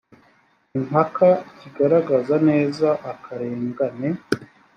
impaka 0.77 1.29
kigaragaza 1.57 2.35
neza 2.49 2.87
akarengane 3.11 4.09